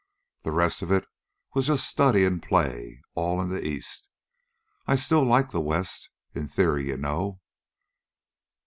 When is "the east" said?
3.49-4.09